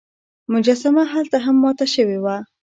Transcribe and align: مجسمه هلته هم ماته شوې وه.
مجسمه 0.53 1.03
هلته 1.13 1.37
هم 1.45 1.55
ماته 1.63 1.85
شوې 1.93 2.17
وه. 2.23 2.35